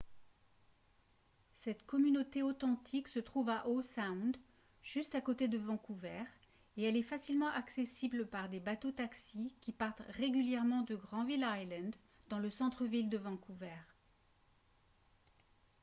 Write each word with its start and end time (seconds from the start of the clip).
cette 1.51 1.85
communauté 1.85 2.41
authentique 2.41 3.07
se 3.07 3.19
trouve 3.19 3.49
à 3.49 3.67
howe 3.67 3.83
sound 3.83 4.35
juste 4.81 5.13
à 5.13 5.21
côté 5.21 5.47
de 5.47 5.59
vancouver 5.59 6.23
et 6.75 6.85
elle 6.85 6.97
est 6.97 7.03
facilement 7.03 7.49
accessible 7.51 8.25
par 8.25 8.49
des 8.49 8.59
bateaux-taxis 8.59 9.55
qui 9.61 9.71
partent 9.71 10.01
régulièrement 10.09 10.81
de 10.81 10.95
granville 10.95 11.45
island 11.47 11.95
dans 12.29 12.39
le 12.39 12.49
centre-ville 12.49 13.09
de 13.09 13.19
vancouver 13.19 13.77